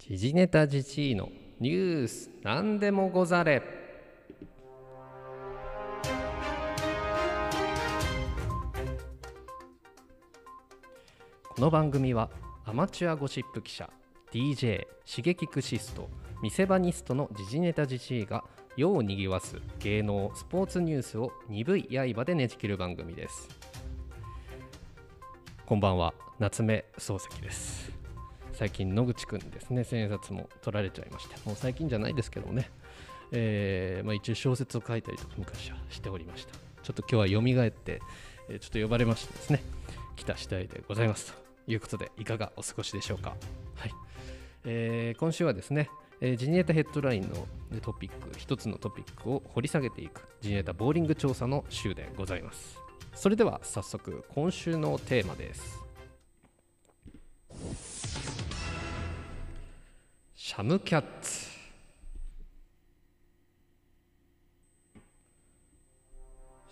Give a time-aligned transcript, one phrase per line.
[0.00, 1.28] 時事ネタ自治の
[1.60, 3.62] ニュースなんでもござれ。
[11.54, 12.30] この番組は
[12.64, 13.90] アマチュアゴシップ記者
[14.32, 16.08] DJ 刺激クシスト
[16.42, 18.42] 見せ場ニストの時事ネタ自治が
[18.78, 23.48] 世をにぎわす芸能スポーツニュースを鈍い刃でねじ切る番組です。
[25.66, 27.99] こんばんは夏目漱石です。
[28.60, 29.84] 最近野口くんですね。
[29.84, 31.36] 千円札も取られちゃいまして。
[31.46, 32.70] もう最近じゃないですけどもね、
[33.32, 36.52] えーまあ、一応小説を書いたりとか昔はしておりました。
[36.82, 38.02] ちょっと今日は蘇って、
[38.50, 39.62] えーちょっと呼ばれましてですね。
[40.14, 41.72] 来た次第でございますと。
[41.72, 43.30] いうことでいかがお過ごしでしょうか。
[43.76, 43.94] はい、
[44.66, 45.88] えー今週はですね
[46.20, 47.46] えージニエタヘッドラインの
[47.80, 52.78] トピック一つのトピックを掘り下げていくジニエタボーリング調査の週でございます。
[53.14, 55.89] それでは早速今週のテーマです。
[60.50, 61.46] シャムキャッツ。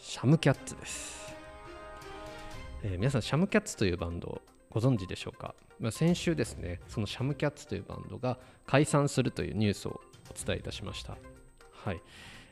[0.01, 1.33] シャムキャッツです、
[2.83, 11.17] えー皆さんシャムキャッツというバンドご存知でしょうか、まあ、先週ですねそのシャムキャッツというバンドが解散するというニュースをお伝えいたしました。
[11.71, 12.03] はい。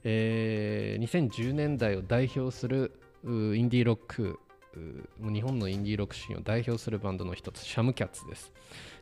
[0.04, 4.38] えー2010年代を代表するインディーロック
[4.76, 8.52] う日本のインディーロックシーンを代表するバンドの一つシャムキャッツです、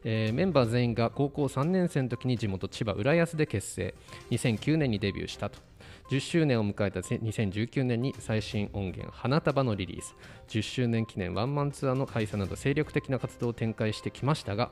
[0.04, 3.94] えーメンバー全員が高校3年生の時に地元千葉浦安で結成
[4.30, 5.58] 2009年にデビューしたと。
[6.10, 10.14] 10周年を迎えた2019年に最新音源「花束」のリリース。
[10.48, 14.70] 10周年記念ワンマンツアーの開催など精力的な活動を展開してきましたが、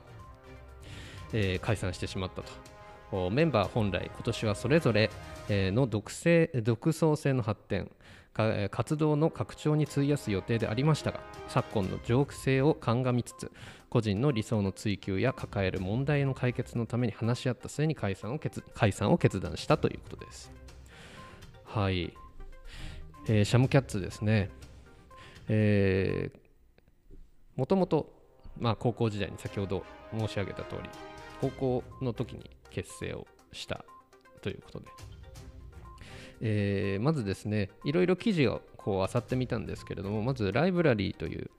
[1.33, 3.29] えー解散してしまったと。
[3.29, 5.11] メンバー本来今年はそれぞれ
[5.49, 7.91] の独性独創性の発展
[8.71, 13.51] 活動の拡張に費やす予定でありましたが昨今のジョーク性を鑑みつつ
[13.89, 20.51] 個人の理想の追求や抱える問題の解決のために話し合った末に解散を決解散を決断したということです。
[21.63, 22.11] はい、
[23.27, 24.49] えーシャムキャッツですね。
[25.47, 26.31] え
[27.55, 28.11] もともと
[28.57, 30.89] まあ高校時代に先ほど申し上げた通り
[31.39, 33.85] 高校の時に結成をした
[34.41, 34.87] ということで、
[36.45, 41.49] えーまずですねいろいろ記事をこう漁ってみたんですけれどもまずライブラリーという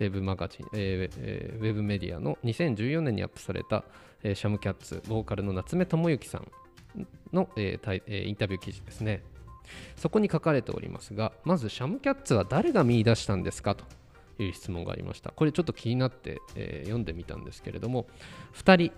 [0.00, 3.84] ウェブマガジン、えーえーウェブメディアの2014年にアップされた、
[4.22, 6.48] えーシャムキャッツボーカルの夏目智之さん
[7.32, 9.22] の、えータイえーインタビュー記事ですね。
[9.96, 13.84] そこに書かれておりますがまずシャムキャッツは誰が見出したんですかと
[14.42, 15.30] いう質問がありました。
[15.30, 18.06] これちょっと気になって、えー読んでみたんですけれども
[18.54, 18.92] 2人、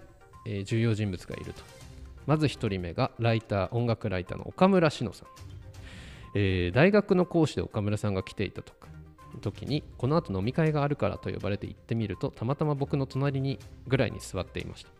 [0.46, 1.62] えー重要人物がいると。
[2.26, 5.28] まず1人目がライター音楽ライターの岡村志乃さん、
[6.34, 8.88] えー大学の講師で岡村さんが来ていたとか
[9.40, 14.90] 時にこの後飲み会があるからと呼ばれて行ってみるとたまたま僕の隣にぐらいに座っていました。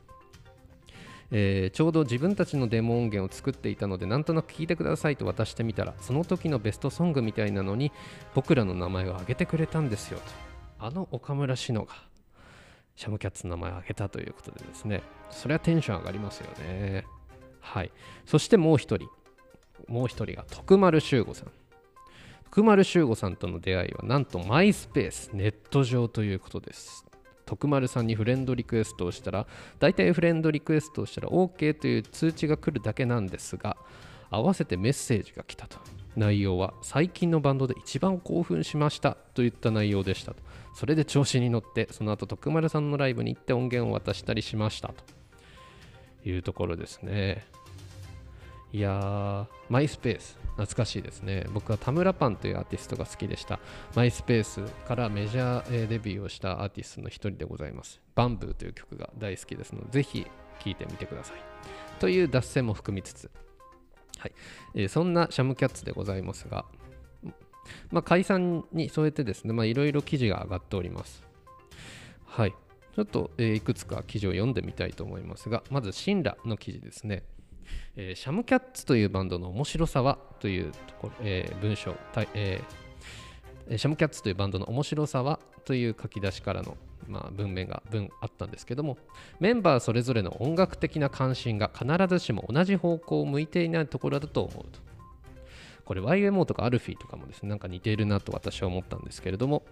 [1.30, 7.92] えーちょうど自分たちのデモ音源を作っていたのでなんとなく聞いてくださいと渡してみたらその時のベストソングみたいなのに
[8.34, 10.24] 僕らの名前を挙げてくれたんですよと。
[10.86, 11.92] あの岡村志乃が
[12.96, 15.02] シャムキャッツの名前を挙げたということでですね。
[15.30, 17.04] それはテンション上がりますよね。
[17.64, 17.90] はい。
[18.26, 19.08] そしてもう一人。
[19.88, 21.50] もう一人が徳丸修吾さん。
[22.44, 27.04] 徳丸修吾さんとの出会いはなんとマイスペースネット上ということです。
[27.46, 29.46] 徳丸さんにフレンドリクエストをしたら
[29.80, 33.76] 大体フレンドリクエストをしたら OK という通知が来るだけなんですが
[34.30, 35.78] 合わせてメッセージが来たと。
[36.16, 40.40] 内容は最近のバンドで一番興奮しましたといった内容でしたと。
[40.74, 45.23] それで調子に乗ってその後徳丸さんのライブに行って音源を渡したりしましたと。
[46.24, 47.46] いうところですね。
[48.72, 51.46] いやーマイスペース懐かしいですね。
[51.52, 53.60] 僕は田村パンというアーティストが好きでした。
[53.94, 58.00] マイスペースからメジャーデビューをしたアーティストの一人でございます。
[58.14, 60.26] バンブーという曲が大好きですのでぜひ
[60.64, 61.36] 聴いてみてください。
[62.00, 63.30] という脱線も含みつつ。
[64.18, 64.32] はい、
[64.74, 66.64] えーそんなシャムキャッツでございますが
[67.90, 71.24] まあ、解散に添えてですね、いろいろ記事が上がっております。
[72.26, 72.54] はい。
[72.94, 77.24] ちょっと、えーいくつか記事を読んでみたいと思いますが、まず、シンラの記事ですね。
[77.96, 81.94] えーシャムキャッツというバンドの面白さはというところ、えー文章、
[82.34, 82.84] えー
[83.78, 86.76] シャムキャッツというバンドの面白さはという書き出しからの、
[87.08, 88.98] まあ、文面が文あったんですけども
[89.40, 94.80] メンバーそれぞれの音楽的な関心が必ずしも同じ方向を向いていないところだと思うと
[95.84, 99.62] これ YMO とかアルフィーとかもですねなんか似ているなと私は思ったんですけれども、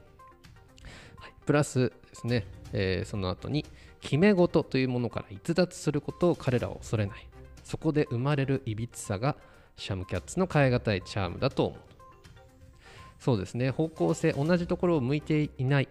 [1.45, 3.65] プラスですね、えーその後に
[4.01, 7.29] 決め事というものから逸脱することを彼らは恐れない。
[7.63, 9.37] そこで生まれるいびつさが
[9.77, 11.81] シャムキャッツの変え難いチャームだと思う。
[13.21, 13.71] そうですね。
[13.71, 15.89] 方向性同じところを向いていない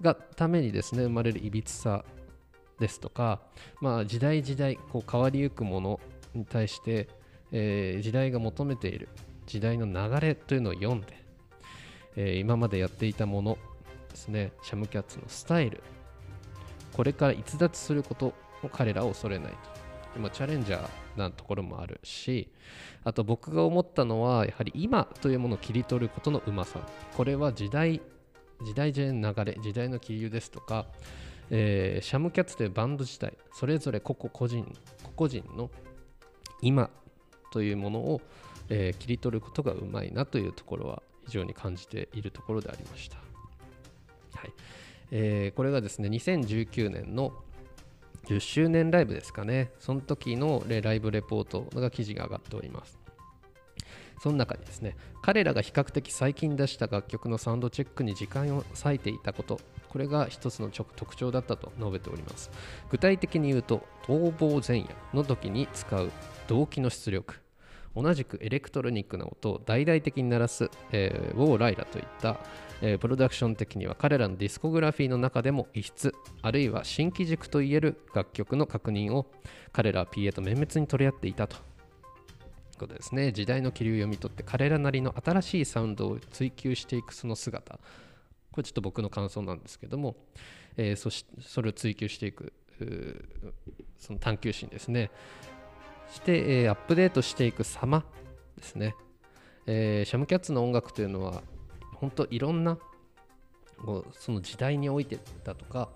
[0.00, 2.04] がためにですね生まれるいびつさ
[2.78, 3.40] ですとか、
[3.80, 6.00] まあ、時代時代こう変わりゆくもの
[6.34, 7.08] に対して、
[7.52, 9.08] えー、時代が求めている
[9.46, 11.06] 時代の流れというのを読んで、
[12.16, 13.58] えー、今までやっていたもの
[14.14, 15.82] ですねシャムキャッツのスタイル。
[16.92, 18.26] これから逸脱すること
[18.62, 19.58] を彼らは恐れないと。
[20.14, 22.48] でもチャレンジャーなところもあるし
[23.02, 26.78] あと僕が思ったのはやはり今というものを切り取ることのうまさ。
[27.16, 28.00] これは時代
[28.62, 30.86] 時代時代の流れ時代の気流ですとか、
[31.50, 34.64] えー、シャムキャッツというバンド自体それぞれ個々個人
[35.16, 35.70] 個々人の
[36.62, 36.88] 今
[37.52, 38.20] というものを、
[38.68, 43.23] えー、切り取ることがうまいなというところは非常に感じているところでありました。
[44.44, 44.52] はい。
[45.10, 47.32] えー、これがですね2019年の
[48.26, 49.70] 10周年ライブですかね。
[49.78, 52.98] その時のライブレポートが記事が上がっております。
[54.22, 59.60] その中にですね彼らが比較的最近出した楽曲のサウンドチェックに時間を割いていたこと。
[59.88, 62.50] これが一つの特徴だったと述べております。
[62.90, 66.10] 具体的に言うと逃亡前夜の時に使う
[66.48, 67.44] 動機の出力。
[67.96, 72.40] 同じくエレクトロニックな音を大々的に鳴らす、えー、ウォー・ライラといった、
[72.86, 79.24] えー、プロダクション的には彼らのディスコグラフィーの中でも異質あるいは新機軸といえる楽曲の確認を
[79.72, 81.56] 彼らは PA と綿密に取り合っていたと。
[82.78, 87.78] ことですね時代の気流を読み取って彼らなりの新しいサウンドを追求していくその姿。
[88.52, 90.16] これちょっと僕の感想なんですけども、
[90.76, 92.52] えー、そしそれを追求していく
[93.98, 95.10] その探求心ですね。
[96.12, 98.04] して、えー、アップデートしていく様
[98.58, 98.94] ですね、
[99.66, 101.42] えー、シャムキャッツの音楽というのは
[102.04, 102.76] 本当いろんな
[104.12, 105.88] その時代においてだとか、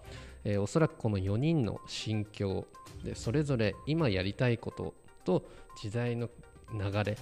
[0.43, 2.67] えー、おそらくこの4人の心境
[3.05, 4.95] でそれぞれ今やりたいこと
[5.25, 5.45] と
[5.79, 6.31] 時代の
[6.73, 7.19] 流れ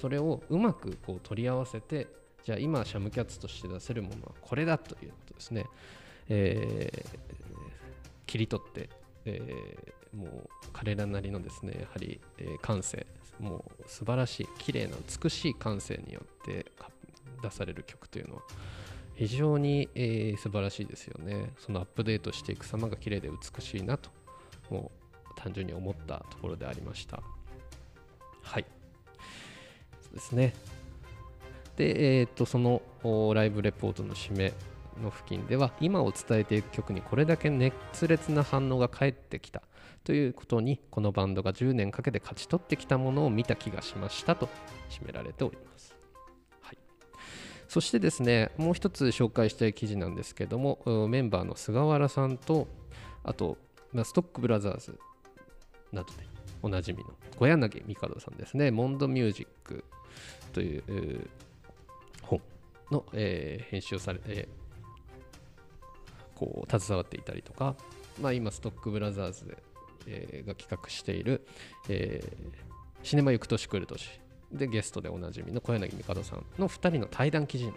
[0.00, 2.08] それをうまくこう取り合わせて
[2.44, 5.66] じゃあ今シャムキャッツとして出せるものはこれだということですね、
[6.28, 7.18] えー、
[8.26, 8.90] 切り取って、
[9.24, 13.06] えー、もう彼らなりのですねやはり、え、感性
[13.38, 16.66] もう素晴らしい綺麗な美しい感性によって
[17.42, 18.42] 出される曲というのは
[19.14, 21.52] 非常に、えー、素晴らしいですよね。
[21.58, 24.10] そのアップデートしていく様が綺麗で美しいなと
[24.70, 24.90] も
[25.30, 27.22] う単純に思ったところでありました。
[28.42, 28.64] はい。
[30.00, 30.54] そうですね。
[31.76, 32.82] で、えー、とその
[33.34, 34.52] ライブレポートの締め
[35.02, 39.62] の付近では今を伝えていく曲にこれだけ熱烈な反応が返ってきた
[40.04, 44.48] ということにこのバンドが10年かけて勝ち取ってきたものを見た気がしましたと
[44.88, 45.99] 締められております。
[47.70, 52.66] そしてですねもう一つ紹介したい記事なんですけどもメンバーの菅原さんと
[53.22, 53.56] あと、
[53.92, 54.98] ま、ストックブラザーズ
[55.92, 56.26] などで
[56.62, 59.84] おなじみの小柳美香さんですねモンドミュージック
[60.52, 61.30] という
[62.22, 62.42] 本
[62.90, 67.76] の、えー、編集をされ、えー、こう携わっていたりとか、
[68.20, 69.56] まあ、今ストックブラザーズで
[70.06, 71.46] えー、が企画している、
[71.88, 74.20] えー、シネマ行く年来る年
[74.52, 77.72] でゲストでおなじみの小柳美香さんの2人の対談記事も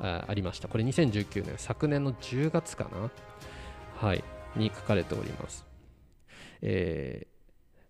[0.00, 0.68] あありました。
[0.68, 3.10] これ2019年昨年の10月かな？
[4.08, 4.22] はい
[4.56, 5.64] に書かれております、
[6.62, 7.35] えー、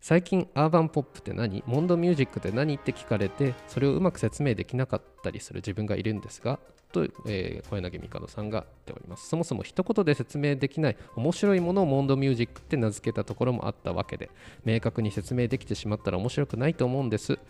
[0.08, 1.64] 最近アーバンポップって何？
[1.66, 2.76] モンドミュージックって何？
[2.76, 6.60] って聞かれてそれをうまく説明できなかったりする自分がいるんですが
[6.92, 9.28] と、えー、小柳美香さんが言っております。
[9.28, 14.30] そもそも一言で説明できない面白いものをモンドミュージックって名付けたところもあったわけで
[14.64, 17.40] 明確に説明できてしまったら面白くないと思うんです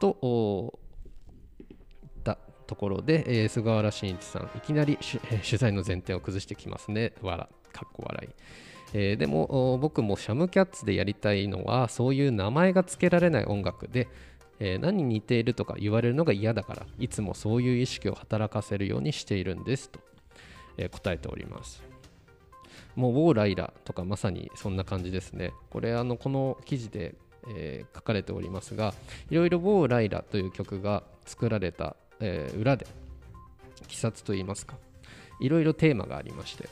[0.00, 0.78] と
[2.22, 2.38] た
[2.68, 7.14] ところで、えー、菅原慎一さんいきなり、えー、取材の前提を崩してきますね。
[7.20, 8.34] 笑かっこ笑い。
[8.92, 14.08] えー、でも僕もシャムキャッツでやりたいのはそういう名前が付けられない音楽で
[14.58, 20.00] えー、何に似ているとか言われるのが嫌だからいつもそういう意識を働かせるようにしているんですと、
[20.78, 21.82] えー、答えております。
[22.94, 25.52] もうウォーライラとかまさにそんな感じですね。
[25.70, 27.14] これあのこの記事で、
[27.48, 28.94] え、書かれておりますが
[29.30, 32.86] いろいろウォーライラという曲が作られた、え裏で
[33.84, 34.76] 鬼殺といいますか
[35.40, 36.68] いろいろテーマがありまして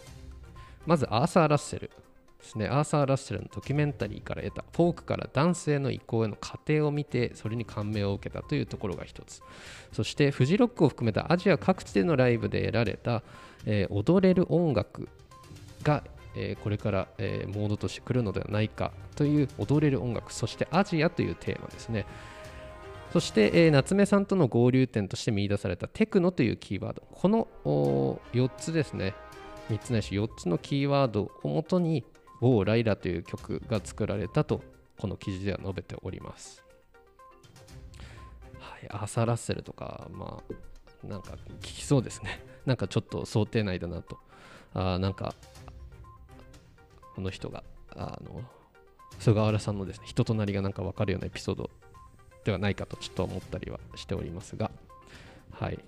[0.87, 1.91] まずアーサー・ラッセル
[2.45, 2.69] ですね。
[2.69, 9.43] アーサー・ラッセルのドキュメンタリーから得たフォークから男性の移行への過程を見てそれに感銘を受けたというところが一つ。
[9.93, 13.23] そしてフジロックを含めたアジア各地でのライブで得られた、
[13.65, 15.09] えー、踊れる音楽
[15.83, 16.05] が、
[16.37, 22.07] えー、これから、えー、モードとして来るのではないかという踊れる音楽そしてアジアというテーマですね。
[23.13, 27.03] そして、えー、夏目さんとの合流点として見出されたテクノというキーワード。
[27.13, 27.47] この
[28.33, 29.15] 4つですね。
[29.71, 32.05] 3つないし4つのキーワードをもとに
[32.41, 34.63] ウォー・ライラという曲が作られたと
[34.99, 36.63] この記事では述べております。
[38.59, 40.43] はい、アーサー・ラッセルとか、ま
[41.03, 42.45] あ、なんか聞きそうですね。
[42.67, 44.19] なんかちょっと想定内だなと。
[44.75, 45.35] あなんか、
[47.15, 48.43] この人があの
[49.19, 51.71] 菅原さんのですね人となりがなんか分かるようなエピソード
[52.45, 54.73] ではないかとちょっと思ったりはしておりますが、
[55.53, 55.79] はい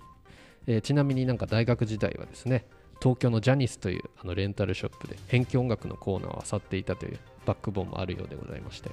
[0.67, 2.65] えー、ちなみになんか大学時代はですね
[3.01, 8.91] 東京のジャニスというあのレンタルショップで編曲音楽のコーナーを漁っていたというバックボーンもあるようでございまして。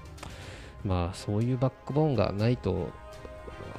[0.85, 2.91] まあそういうバックボーンがないと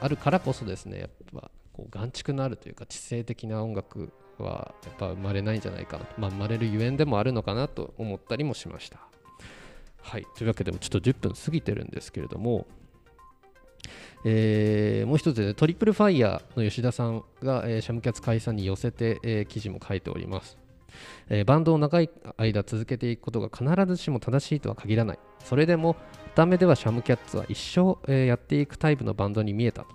[0.02, 9.00] あるからこそですねやっぱこう眼蓄のあるというか知性的な音楽はやっぱ生まれないんじゃないかなまあ、生まれるゆえんでもあるのかなと思ったりもしました。
[10.02, 10.28] はい。
[10.36, 12.68] というわけでもちょっと10分過ぎてるんですけれども
[14.28, 20.58] えー、もう一つ、トリプルファイヤーの吉田さんが、えー、シャムキャッツ解散に寄せて、えー、記事も書いております、
[21.30, 25.20] えー、バンドを長い間続けていくことが必ずしも正しいとは限らない。
[25.44, 25.96] それでも
[26.34, 29.86] ダメではシャムキャッツは一生、えー、やっていくタイプのバンドに見えた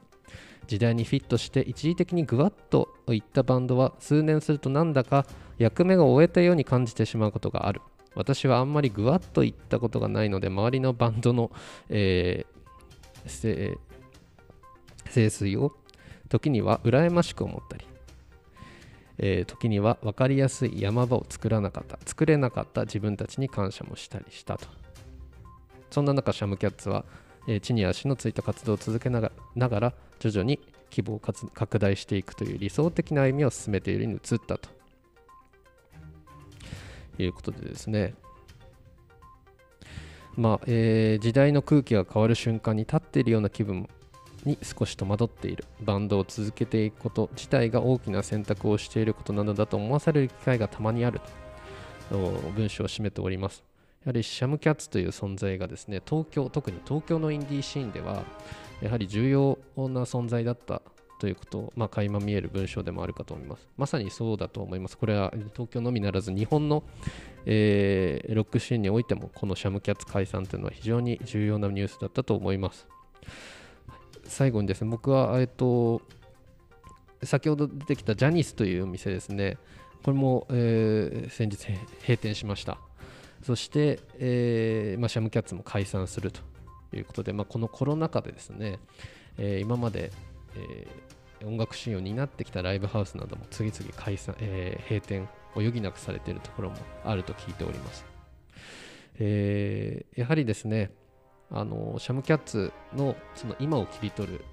[0.68, 5.26] 時代にフィットして一時的にグワッといったバンドは数年するとなんだか
[5.58, 7.80] 役目が終えたように感じてしまうことがある。
[8.14, 11.50] 私はあんまりグワッといったことがないので周りのバンドの、
[11.88, 13.89] えー、
[15.12, 15.73] 清水を
[16.29, 17.85] 時には羨ましく思ったり、
[19.19, 21.99] えー、時には分かりやすい山場を作らなかった。
[22.07, 24.67] 作れなかった自分たちに感謝もしたりしたと。
[25.90, 27.05] そんな中シャムキャッツは、
[27.49, 29.31] えー、地に足のついた活動を続けなが
[29.81, 34.81] ら徐々に規模を拡大していくという理想的な歩みを進めているに移ったと。
[37.19, 38.14] いうことでですね。
[40.37, 43.88] まあえー、時代の空気が変わる瞬間に立っているような気分
[44.44, 51.20] に少し戸惑っているバンドを続けていくこと自体が大きな選択をしていることなのだと思わされる機会がたまにある
[52.11, 52.16] と
[52.56, 53.62] 文章を締めております
[54.04, 58.25] やはりシャムキャッツという存在がですね東京特に東京のインディーシーンでは
[58.80, 60.82] やはり重要な存在だった
[61.20, 63.68] ということを、まあ、垣間見える文章でもあるかと思います。
[63.76, 64.97] まさにそうだと思います。
[64.97, 66.82] これは東京のみならず日本の、
[67.44, 72.88] えー、ロックシーンにおいてもこのシャムキャッツ解散というのは非常に重要なニュースだったと思います。
[74.30, 76.00] 最後にですね、僕は、えっと、
[77.22, 79.58] 先ほど出てきたジャニスというお店ですね、
[80.04, 81.66] これも、えー、先日
[82.02, 82.78] 閉店しました。
[83.42, 86.40] そして、えーまあ、シャムキャッツも解散すると
[86.94, 88.78] いうことで、まあ、このコロナ禍でですね、
[89.37, 90.12] えー、今まで、
[90.54, 98.04] えー、音楽シーンを担ってきたライブハウスなども次々解散、えー、閉店を余儀なくされているところもあると聞いております。
[99.18, 100.92] えー、やはりですね、
[101.52, 104.45] あのシャムキャッツのその今を切り取る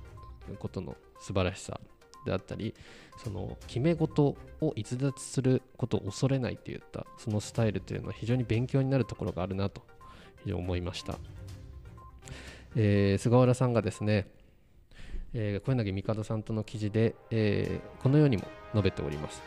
[0.59, 1.79] ことの素晴らしさ
[2.25, 2.73] であったり
[3.23, 9.81] その決め事を逸脱することを恐れないといったそのスタイルというのは非常に勉強になるところがあるなと
[10.43, 11.17] 非常に思いました、
[12.75, 14.27] えー、菅原さんがですね、
[15.33, 19.41] えー、小柳帝さんとの記事で、えー、このようにも述べております、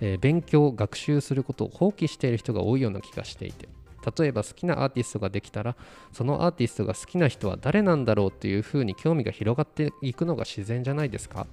[0.00, 3.68] え、勉強学習することを放棄している人が多いような気がしていて
[4.16, 5.76] 例えば好きなアーティストができたら
[6.12, 11.46] そのアーティストが好きな人は誰なんだろうっていうふうに興味が広がっていくのが自然じゃないですか